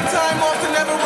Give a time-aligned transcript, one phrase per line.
[0.00, 1.05] take time off to never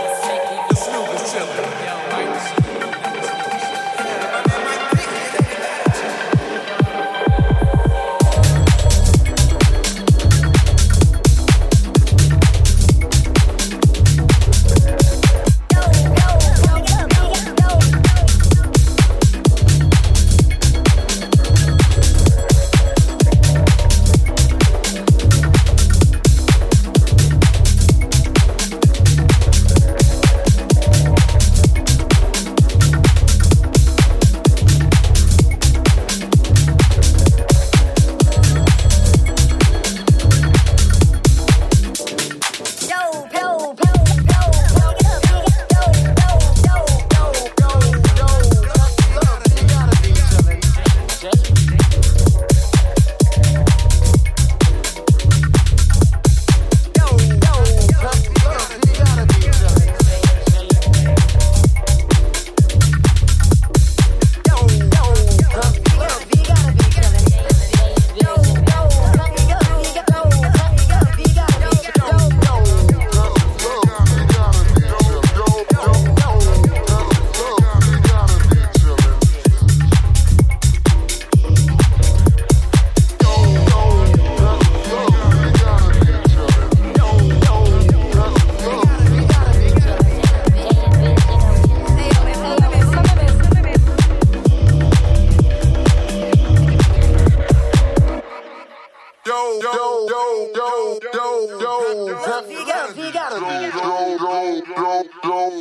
[103.21, 104.17] gotta be go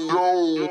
[0.08, 0.69] go.